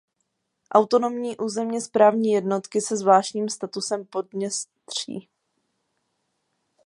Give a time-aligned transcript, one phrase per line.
[0.73, 5.29] Autonomní územně správní jednotky se zvláštním statusem Podněstří.